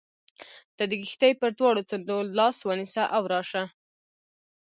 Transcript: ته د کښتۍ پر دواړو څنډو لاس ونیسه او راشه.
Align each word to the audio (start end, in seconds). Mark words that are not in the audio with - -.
ته 0.75 0.83
د 0.91 0.93
کښتۍ 1.01 1.31
پر 1.41 1.49
دواړو 1.57 1.87
څنډو 1.89 2.17
لاس 2.37 2.57
ونیسه 2.63 3.03
او 3.15 3.23
راشه. 3.33 3.63